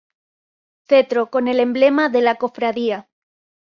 Cetro 0.87 1.29
con 1.29 1.47
el 1.47 1.59
emblema 1.59 2.09
de 2.09 2.23
la 2.23 2.33
Cofradía. 2.33 3.07